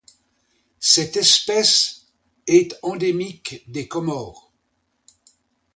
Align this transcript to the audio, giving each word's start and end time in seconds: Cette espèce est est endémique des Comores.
Cette 0.79 1.15
espèce 1.15 2.07
est 2.47 2.73
est 2.73 2.79
endémique 2.81 3.63
des 3.71 3.87
Comores. 3.87 4.51